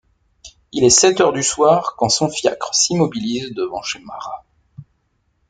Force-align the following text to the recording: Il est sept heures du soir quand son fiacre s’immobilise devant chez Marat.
Il 0.71 0.83
est 0.83 0.89
sept 0.89 1.21
heures 1.21 1.31
du 1.31 1.43
soir 1.43 1.93
quand 1.95 2.09
son 2.09 2.27
fiacre 2.27 2.73
s’immobilise 2.73 3.53
devant 3.53 3.83
chez 3.83 3.99
Marat. 3.99 4.43